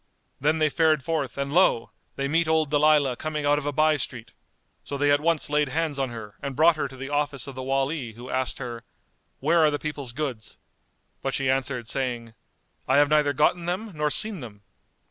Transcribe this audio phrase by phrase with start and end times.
[0.01, 1.91] [FN#206] Then they fared forth and lo!
[2.15, 4.31] they met old Dalilah coming out of a by street:
[4.83, 7.53] so they at once laid hands on her and brought her to the office of
[7.53, 8.83] the Wali who asked her,
[9.41, 10.57] "Where are the people's goods?"
[11.21, 12.33] But she answered, saying,
[12.87, 14.63] "I have neither gotten them nor seen them."